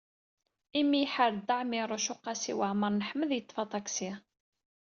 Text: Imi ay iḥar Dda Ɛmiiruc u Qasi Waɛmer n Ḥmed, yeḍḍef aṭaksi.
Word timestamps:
Imi 0.79 0.97
ay 0.99 1.03
iḥar 1.05 1.31
Dda 1.35 1.55
Ɛmiiruc 1.61 2.07
u 2.13 2.15
Qasi 2.23 2.53
Waɛmer 2.57 2.91
n 2.91 3.05
Ḥmed, 3.09 3.31
yeḍḍef 3.33 3.57
aṭaksi. 3.63 4.11